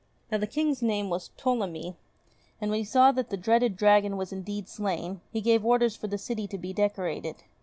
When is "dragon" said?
3.77-4.17